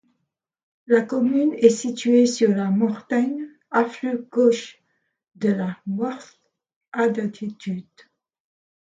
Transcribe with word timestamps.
La 0.87 1.03
commune 1.03 1.53
est 1.59 1.69
située 1.69 2.25
sur 2.25 2.49
la 2.49 2.71
Mortagne, 2.71 3.45
affluent 3.69 4.17
gauche 4.31 4.81
de 5.35 5.49
la 5.49 5.77
Meurthe, 5.85 6.39
à 6.91 7.07
d'altitude. 7.07 7.85